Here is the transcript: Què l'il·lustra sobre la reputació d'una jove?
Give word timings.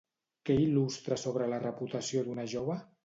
Què 0.49 0.53
l'il·lustra 0.59 1.17
sobre 1.25 1.49
la 1.53 1.59
reputació 1.67 2.25
d'una 2.31 2.47
jove? 2.57 2.79